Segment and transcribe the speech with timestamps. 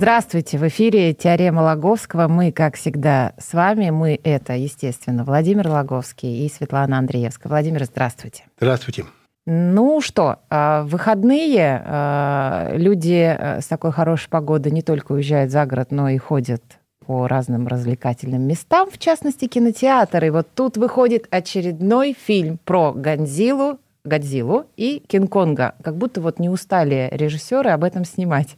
[0.00, 2.26] Здравствуйте, в эфире «Теорема Логовского».
[2.26, 3.90] Мы, как всегда, с вами.
[3.90, 7.50] Мы— это, естественно, Владимир Логовский и Светлана Андреевская.
[7.50, 8.44] Владимир, здравствуйте.
[8.56, 9.04] Здравствуйте.
[9.44, 15.50] Ну что, а, в выходные а, люди а, с такой хорошей погодой не только уезжают
[15.50, 16.62] за город, но и ходят
[17.04, 20.28] по разным развлекательным местам, в частности, кинотеатры.
[20.28, 25.74] И вот тут выходит очередной фильм про Годзиллу, Годзиллу и Кинг-Конга.
[25.84, 28.56] Как будто вот не устали режиссеры об этом снимать.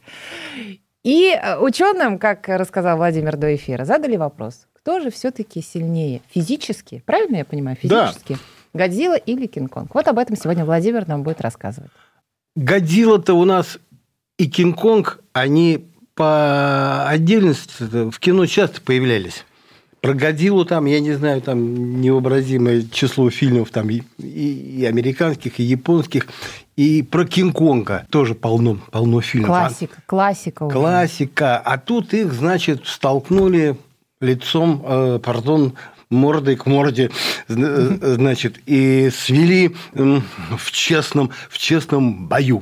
[1.03, 7.37] И ученым, как рассказал Владимир до эфира, задали вопрос, кто же все-таки сильнее физически, правильно
[7.37, 8.39] я понимаю, физически, да.
[8.79, 9.93] Годзилла или Кинг-Конг?
[9.93, 11.91] Вот об этом сегодня Владимир нам будет рассказывать.
[12.55, 13.79] Годзилла-то у нас
[14.37, 19.45] и Кинг-Конг, они по отдельности в кино часто появлялись.
[20.03, 25.63] Про Годзиллу там, я не знаю, там невообразимое число фильмов там и, и американских, и
[25.63, 26.27] японских.
[26.75, 29.47] И про Кинг-Конга тоже полно, полно фильмов.
[29.47, 30.63] Классика, классика.
[30.63, 30.73] Уже.
[30.73, 31.57] Классика.
[31.57, 33.77] А тут их, значит, столкнули
[34.19, 35.75] лицом, э, пардон,
[36.09, 37.09] мордой к морде,
[37.47, 42.61] значит, и свели в честном, в честном бою.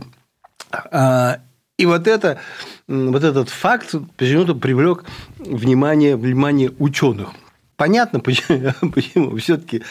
[1.81, 2.39] И вот, это,
[2.87, 5.03] вот этот факт почему-то привлек
[5.39, 7.31] внимание, внимание ученых.
[7.75, 9.81] Понятно, почему, почему все-таки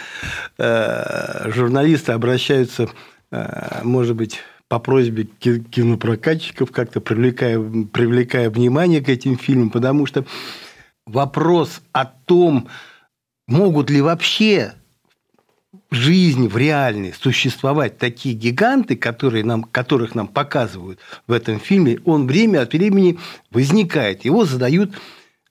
[0.57, 2.89] э, журналисты обращаются,
[3.33, 10.25] э, может быть, по просьбе кинопрокатчиков, как-то привлекая, привлекая внимание к этим фильмам, потому что
[11.07, 12.69] вопрос о том,
[13.49, 14.75] могут ли вообще
[15.91, 22.27] жизни, в реальной существовать такие гиганты, которые нам, которых нам показывают в этом фильме, он
[22.27, 23.19] время от времени
[23.50, 24.25] возникает.
[24.25, 24.94] Его задают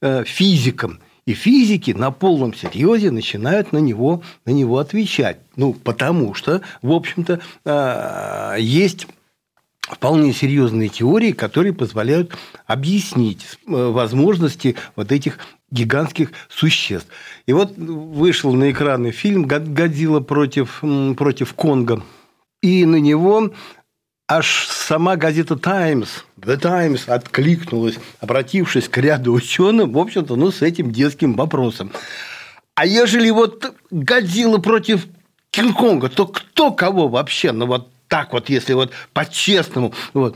[0.01, 0.99] э, физикам.
[1.25, 5.37] И физики на полном серьезе начинают на него, на него отвечать.
[5.55, 9.07] Ну, потому что, в общем-то, э, есть
[9.81, 12.35] вполне серьезные теории, которые позволяют
[12.65, 15.39] объяснить э, возможности вот этих
[15.71, 17.07] гигантских существ.
[17.45, 20.83] И вот вышел на экраны фильм «Годзилла против,
[21.17, 22.03] против Конга».
[22.61, 23.51] И на него
[24.27, 30.61] аж сама газета «Таймс», «The Times» откликнулась, обратившись к ряду ученых, в общем-то, ну, с
[30.61, 31.91] этим детским вопросом.
[32.75, 35.07] А ежели вот «Годзилла против
[35.51, 37.51] Кинг-Конга», то кто кого вообще?
[37.51, 39.93] Ну, вот так вот, если вот по-честному.
[40.13, 40.35] Вот.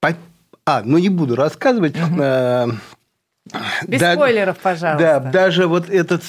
[0.00, 0.16] По...
[0.66, 1.96] А, ну, не буду рассказывать.
[1.96, 2.78] Угу.
[3.86, 5.20] Без да, спойлеров, пожалуйста.
[5.20, 6.22] Да, даже вот этот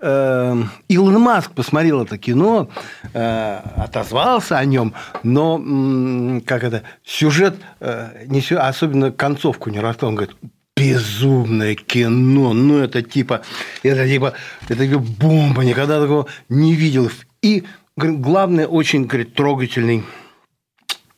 [0.00, 2.70] э, Илон Маск посмотрел это кино,
[3.12, 10.10] э, отозвался о нем, но э, как это сюжет, э, не, особенно концовку не рассказал,
[10.10, 10.36] он говорит,
[10.76, 13.42] безумное кино, ну это типа,
[13.82, 14.34] это типа,
[14.68, 17.10] это типа бомба, никогда такого не видел.
[17.42, 17.64] И
[17.96, 20.04] главное, очень говорит, трогательный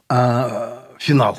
[0.09, 1.39] э, финал.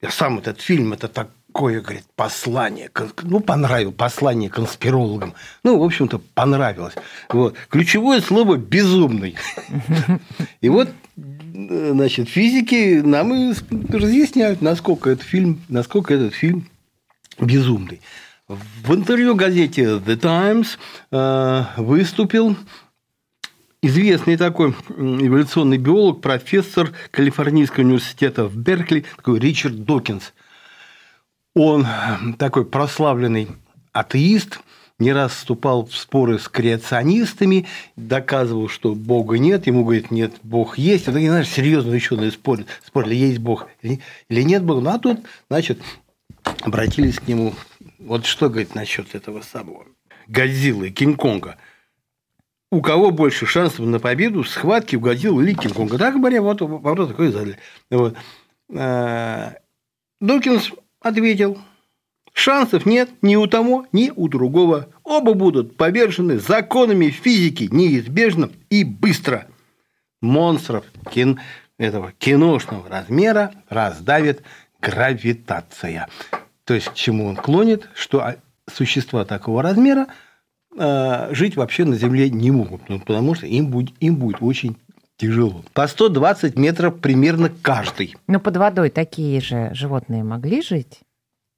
[0.00, 2.90] Я сам этот фильм, это так такое, говорит, послание,
[3.22, 5.32] ну, понравилось, послание конспирологам.
[5.64, 6.92] Ну, в общем-то, понравилось.
[7.30, 7.54] Вот.
[7.70, 9.36] Ключевое слово «безумный».
[10.60, 13.54] И вот, значит, физики нам и
[13.88, 16.68] разъясняют, насколько этот фильм, насколько этот фильм
[17.40, 18.02] безумный.
[18.48, 20.78] В интервью газете The Times
[21.10, 22.54] э, выступил
[23.80, 30.34] известный такой эволюционный биолог, профессор Калифорнийского университета в Беркли, такой Ричард Докинс–
[31.56, 31.86] он
[32.38, 33.48] такой прославленный
[33.92, 34.60] атеист,
[34.98, 40.76] не раз вступал в споры с креационистами, доказывал, что Бога нет, ему говорит, нет, Бог
[40.76, 41.08] есть.
[41.08, 44.82] Это, знаешь, серьезно ученые спорят, спорили, есть Бог или нет Бога.
[44.82, 45.80] Ну, а тут, значит,
[46.60, 47.54] обратились к нему.
[47.98, 49.86] Вот что, говорит, насчет этого самого
[50.28, 51.56] Годзиллы, Кинг-Конга.
[52.70, 55.96] У кого больше шансов на победу в схватке у Годзиллы или Кинг-Конга?
[55.96, 57.58] Так говоря, вот вопрос такой задали.
[57.90, 58.14] Вот.
[58.74, 59.54] А,
[60.20, 61.58] Докинс ответил,
[62.32, 64.88] шансов нет ни у того, ни у другого.
[65.02, 69.46] Оба будут повержены законами физики неизбежно и быстро.
[70.20, 71.40] Монстров кин...
[71.78, 74.42] этого киношного размера раздавит
[74.80, 76.08] гравитация.
[76.64, 78.34] То есть, к чему он клонит, что
[78.72, 80.08] существа такого размера
[80.76, 84.76] э, жить вообще на Земле не могут, ну, потому что им будет, им будет очень
[85.16, 85.64] тяжело.
[85.72, 88.16] По 120 метров примерно каждый.
[88.26, 91.00] Но под водой такие же животные могли жить?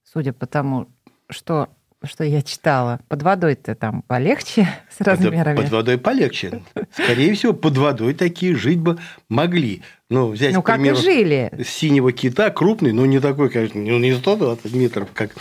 [0.05, 0.89] Судя по тому,
[1.29, 1.69] что
[2.05, 3.01] что я читала.
[3.09, 5.57] Под водой-то там полегче с размерами.
[5.57, 6.63] Под, под водой полегче.
[6.93, 9.83] Скорее всего, под водой такие жить бы могли.
[10.11, 11.53] Ну, взять, ну, как и примеру, жили.
[11.67, 15.33] синего кита, крупный, но не такой, конечно, ну, не 120 метров, как...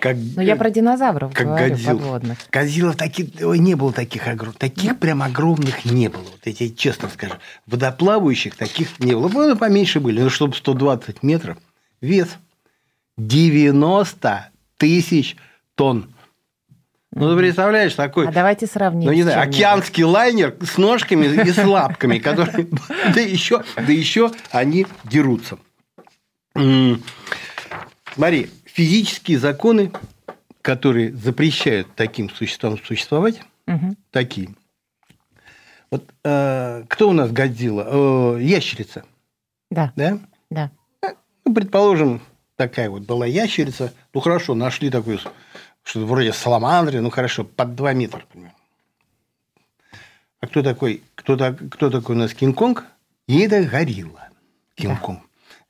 [0.00, 1.98] как Но я про динозавров как говорю, Годзилла.
[1.98, 2.38] подводных.
[2.50, 4.56] Годзиллов таких, ой, не было таких огромных.
[4.56, 6.22] Таких прям огромных не было.
[6.22, 7.34] Вот я тебе честно скажу.
[7.66, 9.28] Водоплавающих таких не было.
[9.28, 11.58] Ну, поменьше были, ну, чтобы 120 метров.
[12.00, 12.28] Вес
[13.18, 15.36] 90 тысяч
[15.74, 16.13] тонн.
[17.14, 18.28] Ну, ты представляешь, такой...
[18.28, 19.06] А давайте сравним.
[19.06, 22.66] Ну, не знаю, океанский лайнер с ножками и с лапками, которые...
[23.14, 25.58] Да еще, да еще они дерутся.
[28.14, 29.92] Смотри, физические законы,
[30.60, 33.40] которые запрещают таким существам существовать,
[34.10, 34.50] такие.
[35.90, 37.86] Вот э, кто у нас Годзилла?
[37.86, 39.04] Э, ящерица,
[39.70, 40.18] Да, да?
[40.50, 40.70] да.
[41.44, 42.20] Ну, предположим,
[42.56, 43.92] такая вот была ящерица.
[44.12, 45.20] Ну, хорошо, нашли такую,
[45.84, 48.52] что-то вроде саламандры, ну, хорошо, под 2 метра, например.
[50.40, 52.84] А кто такой, кто, так, кто такой у нас Кинг-Конг?
[53.28, 54.28] И это горилла.
[54.74, 55.20] Кинг-Конг.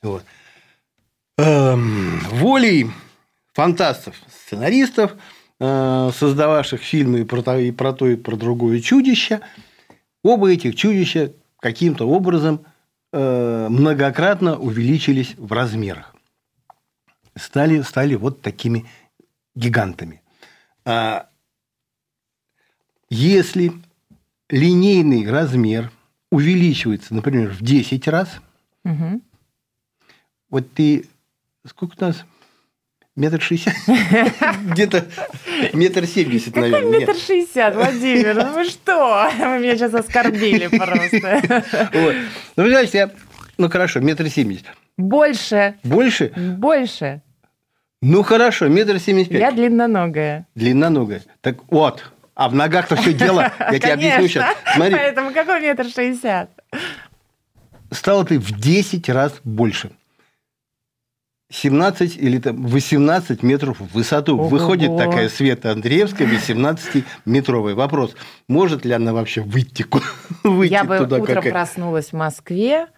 [0.03, 0.25] Вот.
[1.37, 2.91] Эм, волей
[3.53, 5.15] фантастов, сценаристов,
[5.61, 9.41] э, создававших фильмы и про, то, и про то, и про другое чудище,
[10.23, 12.65] оба этих чудища каким-то образом
[13.13, 16.15] э, многократно увеличились в размерах.
[17.37, 18.87] Стали, стали вот такими
[19.55, 20.23] гигантами.
[20.85, 21.29] А
[23.09, 23.73] если
[24.49, 25.91] линейный размер
[26.31, 28.41] увеличивается, например, в 10 раз,
[28.85, 29.23] Мгм.
[30.51, 31.07] вот ты...
[31.67, 32.25] Сколько у нас?
[33.17, 33.75] Метр шестьдесят?
[34.65, 35.07] Где-то
[35.73, 36.99] метр семьдесят, Какой наверное.
[36.99, 38.35] метр шестьдесят, Владимир?
[38.35, 39.31] Ну вы что?
[39.39, 41.63] Вы меня сейчас оскорбили просто.
[41.95, 42.15] Вот.
[42.57, 43.11] Ну, знаешь, я...
[43.57, 44.67] Ну, хорошо, метр семьдесят.
[44.99, 46.33] Больше, Больше?
[46.37, 47.23] больше.
[48.07, 49.55] Ну, хорошо, метр семьдесят Я пять.
[49.57, 50.47] длинноногая.
[50.55, 51.23] Длинноногая.
[51.41, 52.05] Так вот,
[52.35, 54.55] а в ногах-то все дело, я тебе объясню сейчас.
[54.75, 56.51] Смотри, Поэтому какой метр шестьдесят?
[57.91, 59.91] стало ты в 10 раз больше.
[61.51, 64.35] 17 или там 18 метров в высоту.
[64.35, 64.49] Ого-го.
[64.49, 67.75] Выходит такая Света Андреевская, 18-метровый.
[67.75, 68.15] Вопрос,
[68.49, 69.87] может ли она вообще выйти,
[70.43, 71.17] выйти Я бы туда?
[71.19, 72.89] утром какая- проснулась в Москве,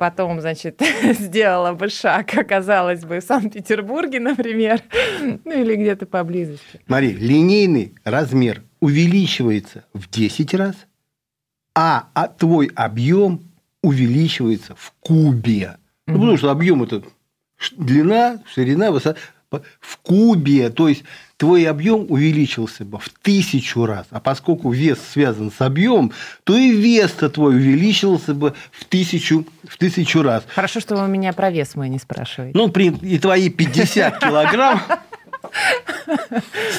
[0.00, 0.80] потом, значит,
[1.18, 4.82] сделала бы шаг, оказалась бы в Санкт-Петербурге, например,
[5.44, 6.80] ну или где-то поблизости.
[6.86, 10.74] Смотри, линейный размер увеличивается в 10 раз,
[11.74, 13.42] а, а твой объем
[13.82, 15.76] увеличивается в кубе.
[16.06, 17.02] Ну, потому что объем это
[17.76, 19.20] длина, ширина, высота.
[19.80, 21.02] В кубе, то есть
[21.36, 24.06] твой объем увеличился бы в тысячу раз.
[24.10, 26.12] А поскольку вес связан с объемом,
[26.44, 30.44] то и вес-то твой увеличился бы в тысячу, в тысячу раз.
[30.54, 32.56] Хорошо, что вы меня про вес мой не спрашиваете.
[32.56, 34.82] Ну, при, и твои 50 килограмм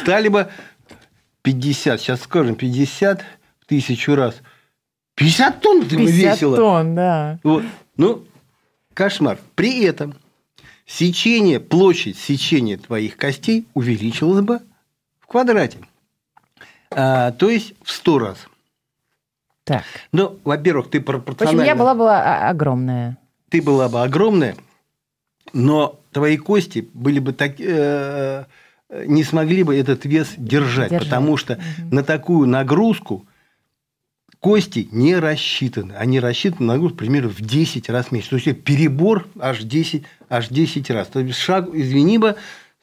[0.02, 0.48] стали бы
[1.42, 3.24] 50, сейчас скажем, 50
[3.60, 4.36] в тысячу раз.
[5.16, 6.56] 50 тонн ты бы 50 весила.
[6.56, 7.40] тонн, да.
[7.44, 7.64] Вот.
[7.98, 8.24] Ну,
[8.94, 9.38] кошмар.
[9.56, 10.16] При этом
[10.92, 14.60] сечение, площадь сечения твоих костей увеличилась бы
[15.20, 15.78] в квадрате.
[16.92, 18.38] А, то есть в 100 раз.
[19.64, 19.84] Так.
[20.12, 21.62] Ну, во-первых, ты В пропорционально...
[21.62, 23.18] общем, я была бы огромная.
[23.50, 24.56] ты была бы огромная,
[25.54, 28.46] но твои кости были бы так, э,
[29.06, 31.08] не смогли бы этот вес держать, Держать.
[31.08, 31.60] потому что
[31.92, 33.26] на такую нагрузку
[34.42, 35.94] кости не рассчитаны.
[35.94, 38.32] Они рассчитаны на нагрузку примерно в 10 раз меньше.
[38.32, 41.08] То есть перебор аж 10, аж 10 раз.
[41.08, 42.36] То есть шаг, извини бы,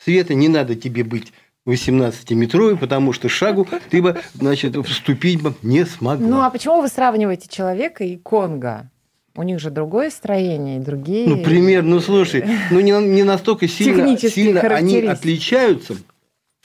[0.03, 1.33] Света, не надо тебе быть
[1.67, 6.27] 18-метровой, потому что шагу ты бы, значит, вступить бы не смогла.
[6.27, 8.89] Ну, а почему вы сравниваете человека и Конга?
[9.35, 11.29] У них же другое строение другие...
[11.29, 15.97] Ну, пример, ну слушай, ну не, не настолько сильно, сильно они отличаются.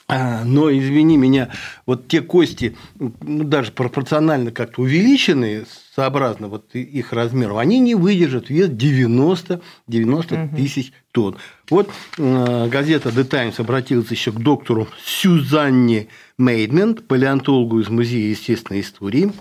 [0.09, 1.49] А, Но, извини меня,
[1.85, 8.49] вот те кости, ну, даже пропорционально как-то увеличенные, сообразно вот их размеру, они не выдержат
[8.49, 11.37] вес 90, 90 тысяч тонн.
[11.69, 16.07] Вот э, газета The Times обратилась еще к доктору Сюзанне
[16.37, 19.31] Мейдмент, палеонтологу из Музея естественной истории,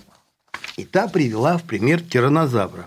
[0.76, 2.86] и та привела в пример тиранозавра.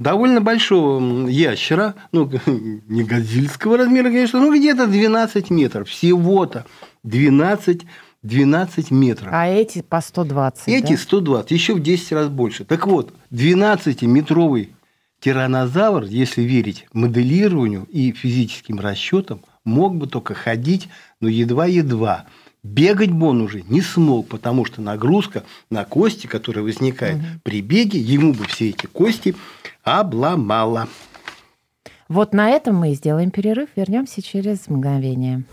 [0.00, 6.64] Довольно большого ящера, ну, не газильского размера, конечно, ну, где-то 12 метров, всего-то
[7.02, 7.82] 12,
[8.22, 9.28] 12 метров.
[9.30, 10.96] А эти по 120, Эти да?
[10.96, 12.64] 120, еще в 10 раз больше.
[12.64, 14.70] Так вот, 12-метровый
[15.20, 20.88] тиранозавр, если верить моделированию и физическим расчетам, мог бы только ходить,
[21.20, 22.24] но едва-едва.
[22.62, 27.98] Бегать бы он уже не смог, потому что нагрузка на кости, которая возникает при беге,
[27.98, 29.34] ему бы все эти кости
[29.82, 30.88] обломала.
[32.08, 33.68] Вот на этом мы и сделаем перерыв.
[33.76, 35.44] Вернемся через мгновение.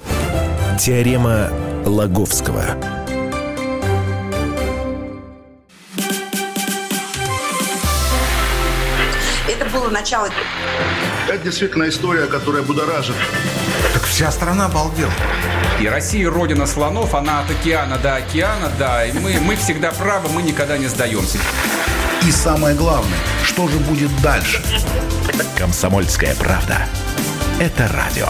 [0.80, 1.50] Теорема
[1.86, 2.64] Лаговского.
[9.48, 10.30] Это было начало.
[11.28, 13.16] Это действительно история, которая будоражит.
[13.94, 15.12] Так вся страна обалдела.
[15.80, 19.06] И Россия родина слонов, она от океана до океана, да.
[19.06, 21.38] И мы, мы всегда правы, мы никогда не сдаемся.
[22.26, 23.18] И самое главное,
[23.48, 24.62] что же будет дальше?
[25.58, 26.80] Комсомольская правда.
[27.60, 28.28] Это радио.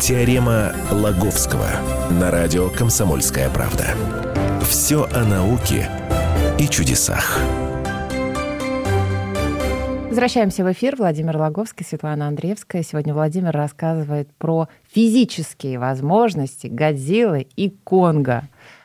[0.00, 1.68] Теорема Лаговского
[2.10, 3.86] на радио «Комсомольская правда».
[4.62, 5.90] Все о науке
[6.58, 7.40] и чудесах.
[10.08, 10.96] Возвращаемся в эфир.
[10.96, 12.82] Владимир Логовский, Светлана Андреевская.
[12.82, 18.44] Сегодня Владимир рассказывает про физические возможности Годзиллы и Конга.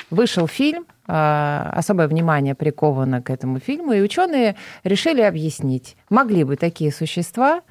[0.10, 6.92] Вышел фильм, особое внимание приковано к этому фильму, и ученые решили объяснить, могли бы такие
[6.92, 7.62] существа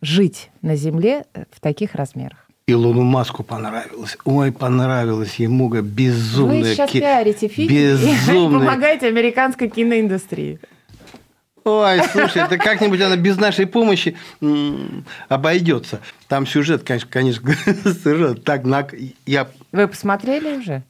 [0.00, 2.46] жить на Земле в таких размерах.
[2.68, 4.18] Илону Маску понравилось.
[4.24, 6.54] Ой, понравилось ему безумно.
[6.54, 8.60] Вы сейчас пиарите фильм безумное.
[8.60, 10.58] и помогаете американской киноиндустрии.
[11.62, 14.16] Ой, слушай, это как-нибудь она без нашей помощи
[15.28, 16.00] обойдется.
[16.28, 17.42] Там сюжет, конечно, конечно,
[17.84, 18.86] совершенно так на...
[19.26, 19.48] Я...
[19.70, 20.82] Вы посмотрели уже?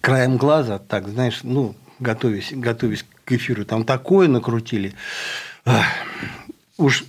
[0.00, 4.94] Краем глаза, так, знаешь, ну, готовясь, готовясь к эфиру, там такое накрутили.
[6.76, 7.04] Уж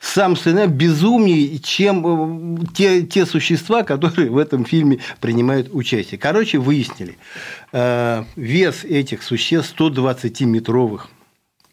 [0.00, 6.18] сам сценарий безумнее, чем э, те, те существа, которые в этом фильме принимают участие.
[6.18, 7.18] Короче, выяснили,
[7.72, 11.08] э, вес этих существ 120-метровых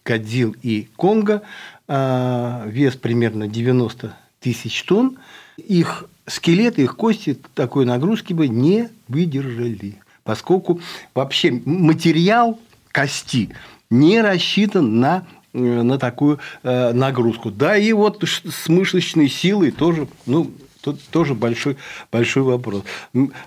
[0.03, 1.43] Кадзил и Конго,
[1.87, 5.17] э, вес примерно 90 тысяч тонн,
[5.57, 10.79] их скелеты, их кости такой нагрузки бы не выдержали, поскольку
[11.13, 12.59] вообще материал
[12.91, 13.49] кости
[13.89, 17.49] не рассчитан на Э, на такую э, нагрузку.
[17.49, 20.51] Да, и вот с мышечной силой тоже, ну,
[20.81, 21.77] тут тоже большой,
[22.11, 22.83] большой вопрос.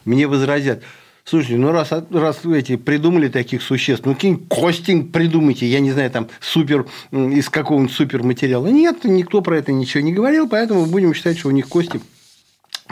[0.04, 0.82] Мне возразят,
[1.25, 5.92] Слушайте, ну раз, раз вы эти придумали таких существ, ну какие костинг придумайте, я не
[5.92, 8.68] знаю, там супер, из какого-нибудь суперматериала.
[8.68, 12.00] Нет, никто про это ничего не говорил, поэтому будем считать, что у них кости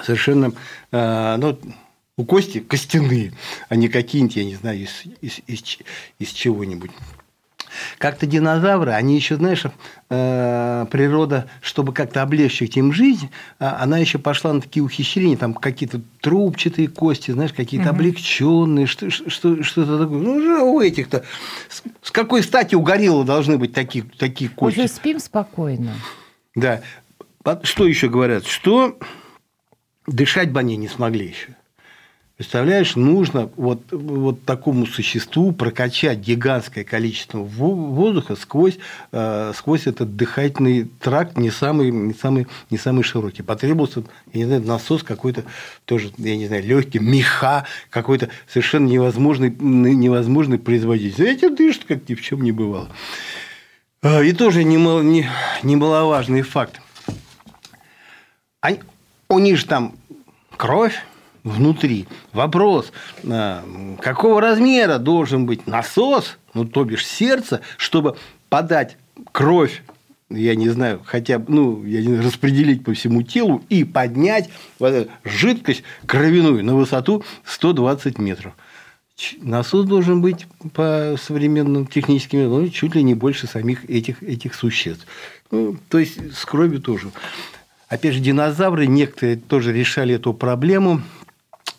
[0.03, 0.53] совершенно,
[0.93, 1.59] э, ну,
[2.17, 3.33] у кости костяные,
[3.69, 5.79] а не какие-нибудь, я не знаю, из, из, из,
[6.19, 6.91] из чего-нибудь.
[7.99, 9.65] Как-то динозавры, они еще, знаешь,
[10.09, 15.55] э, природа, чтобы как-то облегчить им жизнь, а она еще пошла на такие ухищрения, там
[15.55, 17.97] какие-то трубчатые кости, знаешь, какие-то угу.
[17.97, 20.19] облегченные, что, что, что-то такое.
[20.19, 21.25] Ну, у этих-то.
[22.03, 24.79] С какой стати у гориллы должны быть такие, такие кости?
[24.79, 25.95] Уже спим спокойно.
[26.55, 26.81] Да.
[27.63, 28.47] Что еще говорят?
[28.47, 28.99] Что
[30.07, 31.55] дышать бы они не смогли еще.
[32.37, 38.77] Представляешь, нужно вот, вот такому существу прокачать гигантское количество воздуха сквозь,
[39.11, 43.43] э, сквозь этот дыхательный тракт не самый, не, самый, не самый широкий.
[43.43, 45.45] Потребовался, я не знаю, насос какой-то
[45.87, 51.27] тоже, я не знаю, легкий, меха, какой-то совершенно невозможный, невозможный производитель.
[51.27, 52.91] Эти дышат, как ни в чем не бывало.
[54.03, 55.27] А, и тоже немало, не,
[55.63, 56.83] немаловажный факт.
[58.61, 58.81] Они,
[59.29, 59.95] у них же там
[60.57, 60.97] кровь,
[61.45, 62.07] внутри.
[62.33, 62.93] Вопрос,
[63.23, 63.63] э,
[64.01, 68.17] какого размера должен быть насос, ну, то бишь сердце, чтобы
[68.49, 68.97] подать
[69.33, 69.83] кровь
[70.29, 74.51] я не знаю, хотя бы, ну, я не знаю, распределить по всему телу и поднять
[74.79, 78.55] вот эту жидкость кровяную на высоту 120 метров.
[79.41, 85.07] Насос должен быть по современным техническим ну, чуть ли не больше самих этих, этих существ.
[85.51, 87.11] Ну, то есть с кровью тоже.
[87.89, 91.03] Опять же, динозавры некоторые тоже решали эту проблему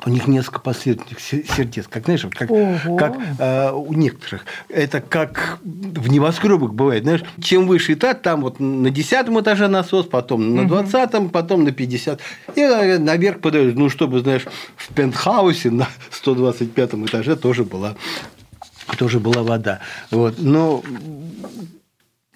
[0.05, 2.49] у них несколько последовательных сердец, как знаешь, как,
[2.97, 4.45] как э, у некоторых.
[4.69, 10.05] Это как в небоскребах бывает, знаешь, чем выше этаж, там вот на десятом этаже насос,
[10.05, 12.21] потом на двадцатом, потом на 50.
[12.55, 14.45] И э, наверх подаешь, ну, чтобы, знаешь,
[14.75, 17.95] в пентхаусе на 125 этаже тоже была,
[18.97, 19.79] тоже была вода.
[20.11, 20.35] Вот.
[20.37, 20.83] Но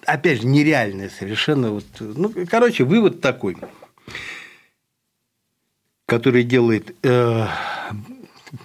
[0.06, 1.70] опять же, нереальная совершенно.
[1.70, 3.56] Вот, ну, короче, вывод такой–
[6.12, 7.46] который делает э,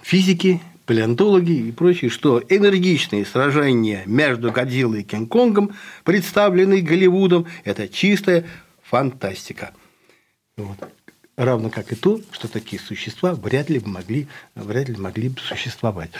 [0.02, 8.44] физики, палеонтологи и прочие, что энергичные сражения между Годзиллой и Кинг-Конгом, представленные Голливудом, это чистая
[8.82, 9.72] фантастика.
[10.58, 10.76] Вот.
[11.38, 16.10] Равно как и то, что такие существа вряд ли могли, вряд ли могли бы существовать.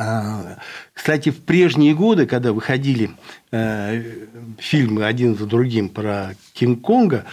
[0.00, 0.58] А,
[0.94, 3.10] кстати, в прежние годы, когда выходили
[3.50, 4.02] э,
[4.58, 7.24] фильмы один за другим про Кинг-Конга,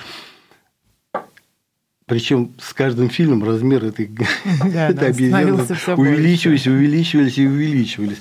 [2.08, 4.08] Причем с каждым фильмом размер этой,
[4.74, 5.54] Да, обезьяны
[5.96, 8.18] увеличивались, увеличивались и увеличивались.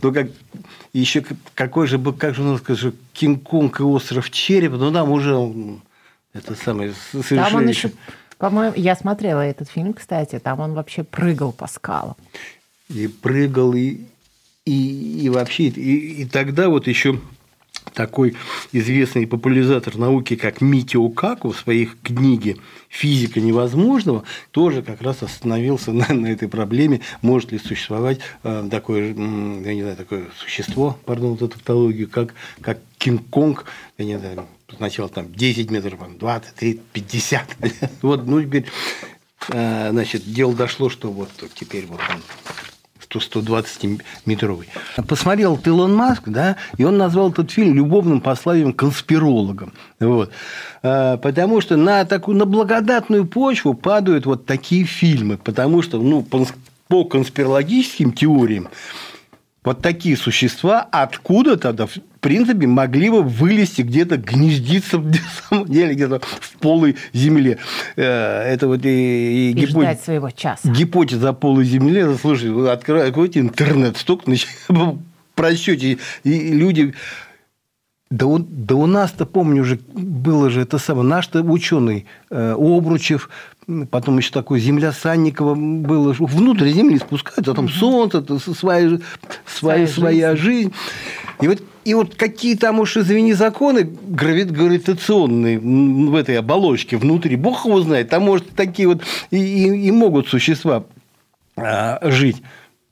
[0.00, 0.28] Но как
[0.92, 1.24] еще
[1.54, 5.34] какой же был, как же у нас скажем, Кинг-Конг и остров Черепа, но там уже
[6.32, 7.90] это самое Там он совершенно еще,
[8.38, 12.16] по-моему, я смотрела этот фильм, кстати, там он вообще прыгал по скалам.
[12.88, 13.98] И прыгал, и,
[14.64, 17.18] и, и вообще, и, и тогда вот еще
[17.98, 18.36] такой
[18.72, 22.56] известный популяризатор науки, как Митио Каку в своих книге
[22.88, 29.08] «Физика невозможного» тоже как раз остановился на, на этой проблеме, может ли существовать э, такое,
[29.08, 33.64] я не знаю, такое существо, пардон, вот эту тавтологию, как, как Кинг-Конг,
[33.98, 37.56] я не знаю, сначала там 10 метров, потом 20, 30, 50.
[38.02, 38.66] Вот, ну, теперь,
[39.48, 42.22] э, значит, дело дошло, что вот теперь вот он
[43.10, 44.68] 100-120-метровый.
[45.06, 49.72] Посмотрел вот Илон Маск, да, и он назвал этот фильм любовным посланием конспирологам.
[50.00, 50.30] Вот.
[50.82, 55.36] А, Потому что на такую на благодатную почву падают вот такие фильмы.
[55.36, 56.26] Потому что ну,
[56.88, 58.68] по конспирологическим теориям
[59.64, 65.12] вот такие существа откуда-то, в принципе, могли бы вылезти где-то, гнездиться на
[65.48, 67.58] самом деле где-то в полой земле.
[67.94, 70.68] Э, Это вот и, и И гипотеза- ждать своего часа.
[70.68, 74.32] гипотеза о полой земле, слушай, вы открой- откройте интернет, столько
[75.36, 76.94] просчете, и люди...
[78.10, 83.28] Да, у, да у нас-то, помню, уже было же это самое, наш-то ученый э, Обручев,
[83.90, 89.00] потом еще такой Земля Санникова было, внутрь Земли спускаются, а там солнце, своя, своя,
[89.46, 90.72] Своя своя жизнь.
[91.42, 93.78] И вот, и вот какие там уж, извини, законы
[94.10, 99.86] грави- гравитационные в этой оболочке внутри, бог его знает, там, может, такие вот и, и-
[99.88, 100.84] и могут существа
[101.56, 102.42] а, жить.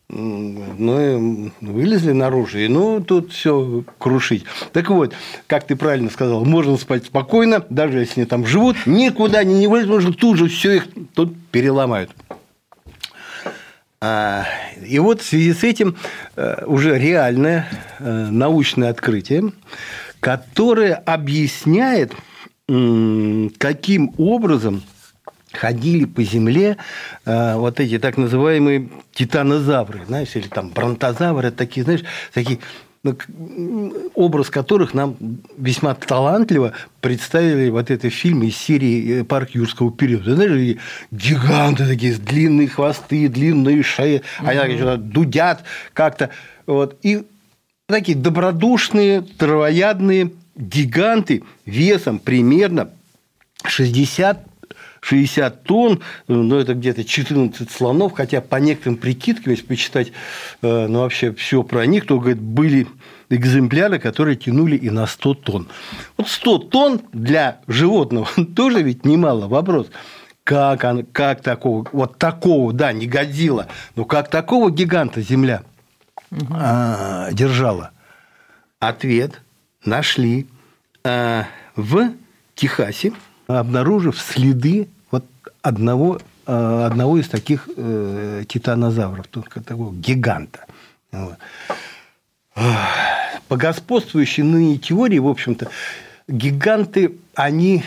[0.08, 4.44] Ну, вылезли наружу, и ну, тут все крушить.
[4.72, 5.12] Так вот,
[5.48, 9.66] как ты правильно сказал, можно спать спокойно, даже если они там живут, никуда они не
[9.66, 12.10] вылезут, потому что тут же все их тут переломают.
[14.00, 14.44] А,
[14.84, 15.96] И вот в связи с этим
[16.36, 17.66] э, уже реальное
[17.98, 19.52] э, научное открытие,
[20.20, 22.12] которое объясняет,
[23.58, 24.82] каким образом
[25.52, 26.76] ходили по земле
[27.24, 32.58] э, вот эти так называемые титанозавры, знаешь, или там бронтозавры, такие, знаешь, такие
[34.14, 35.16] образ которых нам
[35.56, 40.34] весьма талантливо представили вот это фильм из серии э, «Парк юрского периода».
[40.34, 40.78] Знаешь,
[41.10, 46.30] гиганты такие, с длинные хвосты, длинные шеи, они так что-то дудят как-то.
[46.66, 46.96] Вот.
[47.02, 47.24] И
[47.86, 52.90] такие добродушные, травоядные гиганты весом примерно
[53.64, 54.46] 60
[55.06, 60.12] 60 тонн, ну, это где-то 14 слонов, хотя по некоторым прикидкам, если почитать,
[60.62, 62.88] э, ну, вообще все про них, то, говорит, были
[63.30, 65.68] экземпляры, которые тянули и на 100 тонн.
[66.16, 69.88] Вот 100 тонн для животного тоже ведь немало вопрос.
[70.42, 75.62] Как, он, как такого, вот такого, да, не годила, но как такого гиганта Земля
[76.50, 77.92] а, держала?
[78.80, 79.40] Ответ
[79.84, 80.46] нашли
[81.04, 82.12] а, в
[82.54, 83.12] Техасе,
[83.46, 85.24] обнаружив следы вот
[85.62, 90.66] одного, а, одного из таких э, титанозавров, только такого гиганта.
[93.48, 95.68] По господствующей ныне теории, в общем-то,
[96.26, 97.84] гиганты, они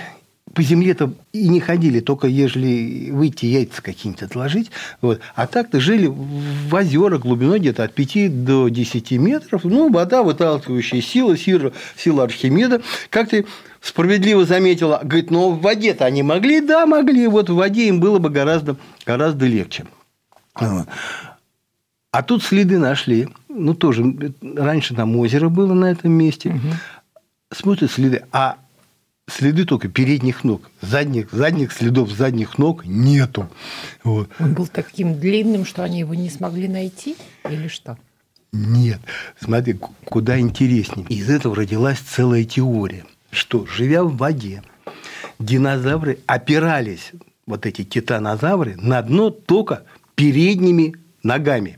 [0.53, 4.71] по земле-то и не ходили, только ежели выйти яйца какие-нибудь отложить.
[5.01, 5.19] Вот.
[5.35, 9.63] А так-то жили в озерах глубиной где-то от 5 до 10 метров.
[9.63, 12.81] Ну, вода, выталкивающая сила, сила, сила Архимеда.
[13.09, 13.45] Как ты
[13.81, 16.61] справедливо заметила, говорит, ну, в воде-то они могли?
[16.61, 17.27] Да, могли.
[17.27, 19.85] Вот в воде им было бы гораздо, гораздо легче.
[20.55, 20.87] Вот.
[22.11, 23.27] А тут следы нашли.
[23.49, 24.03] Ну, тоже
[24.41, 26.59] раньше там озеро было на этом месте.
[27.51, 28.23] Смотрят следы.
[28.31, 28.57] А
[29.29, 30.69] следы только передних ног.
[30.81, 33.49] Задних, задних следов задних ног нету.
[34.03, 34.29] Вот.
[34.39, 37.15] Он был таким длинным, что они его не смогли найти?
[37.49, 37.97] Или что?
[38.51, 38.99] Нет.
[39.39, 41.05] Смотри, куда интереснее.
[41.07, 44.63] Из этого родилась целая теория, что, живя в воде,
[45.37, 47.11] динозавры опирались,
[47.45, 49.83] вот эти титанозавры, на дно только
[50.15, 51.77] передними ногами.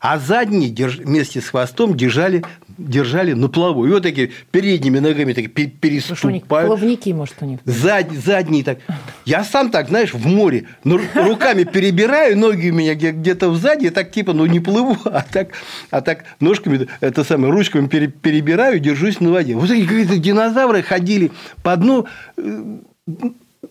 [0.00, 2.42] А задние вместе с хвостом держали,
[2.88, 3.86] держали на плаву.
[3.86, 6.44] И вот такие передними ногами так переступают.
[6.68, 7.60] плавники, может, у них.
[7.64, 8.78] Зад, задний так.
[9.24, 13.84] Я сам так, знаешь, в море, ну, руками перебираю, ноги у меня где- где-то сзади,
[13.84, 15.48] я так типа, ну, не плыву, а так,
[15.90, 19.54] а так ножками, это самое, ручками пере- перебираю, держусь на воде.
[19.54, 21.30] Вот такие какие-то динозавры ходили
[21.62, 22.62] по дну, э,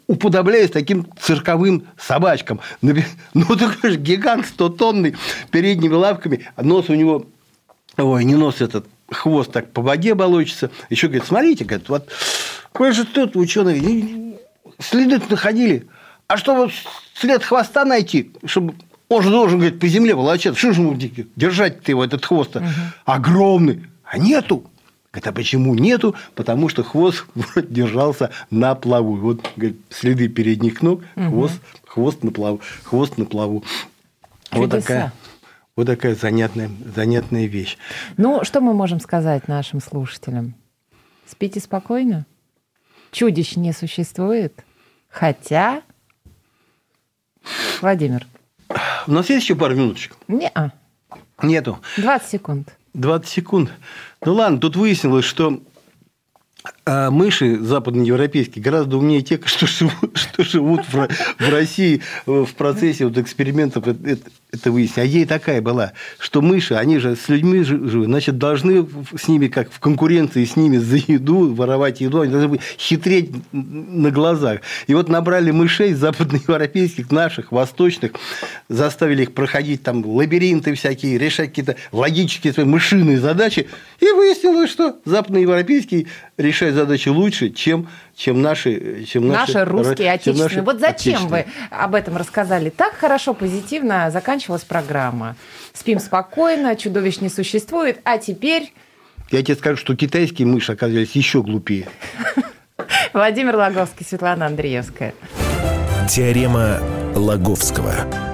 [0.07, 2.59] уподобляясь таким цирковым собачкам.
[3.33, 5.15] Ну, такой же гигант 100-тонный,
[5.51, 7.25] передними лапками, нос у него
[7.97, 10.71] Ой, не нос этот, хвост так по воде болочится.
[10.89, 12.09] Еще говорит, смотрите, говорит, вот
[12.71, 14.37] кое же тут ученые
[14.79, 15.87] следы находили.
[16.27, 16.71] А чтобы
[17.15, 18.75] след хвоста найти, чтобы
[19.09, 20.59] он же должен, говорит, по земле волочаться.
[20.59, 20.95] Что же ему
[21.35, 22.65] держать-то его, этот хвост угу.
[23.05, 23.87] огромный?
[24.03, 24.65] А нету.
[25.11, 26.15] Говорит, а почему нету?
[26.35, 29.15] Потому что хвост вроде держался на плаву.
[29.15, 31.25] Вот говорит, следы передних ног, угу.
[31.25, 32.61] хвост, хвост на плаву.
[32.83, 33.63] Хвост на плаву.
[34.51, 35.11] Вот такая,
[35.79, 37.77] вот такая занятная, занятная вещь.
[38.17, 40.55] Ну, что мы можем сказать нашим слушателям?
[41.25, 42.25] Спите спокойно.
[43.11, 44.53] Чудищ не существует.
[45.07, 45.81] Хотя...
[47.79, 48.27] Владимир.
[49.07, 50.17] У нас есть еще пару минуточек?
[50.27, 50.73] Не-а.
[51.41, 51.79] Нету.
[51.95, 52.75] 20 секунд.
[52.93, 53.71] 20 секунд.
[54.25, 55.61] Ну ладно, тут выяснилось, что
[56.85, 61.07] а мыши западноевропейские гораздо умнее тех, что живут, что живут в,
[61.39, 63.85] в России в процессе вот экспериментов.
[64.51, 65.05] Это, выяснили.
[65.05, 69.47] А ей такая была, что мыши, они же с людьми живут, значит, должны с ними,
[69.47, 74.61] как в конкуренции с ними за еду, воровать еду, они должны быть хитреть на глазах.
[74.87, 78.13] И вот набрали мышей западноевропейских, наших, восточных,
[78.69, 83.67] заставили их проходить там лабиринты всякие, решать какие-то логические свои мышиные задачи,
[83.99, 86.07] и выяснилось, что западноевропейские
[86.37, 87.87] решают задачи лучше, чем,
[88.19, 90.43] чем наши, чем наши, наши русские, отечественные.
[90.43, 91.45] Наши вот зачем отечественные.
[91.45, 92.69] вы об этом рассказали?
[92.69, 95.37] Так хорошо, позитивно заканчивалась программа.
[95.71, 98.73] Спим спокойно, чудовищ не существует, а теперь...
[99.31, 101.87] Я тебе скажу, что китайские мыши оказались еще глупее.
[103.13, 105.13] Владимир Логовский, Светлана Андреевская.
[106.09, 106.81] Теорема
[107.15, 108.28] Лаговского.